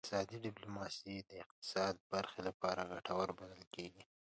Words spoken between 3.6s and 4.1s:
کیږي